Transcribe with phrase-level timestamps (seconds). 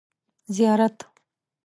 [0.57, 0.97] زیارت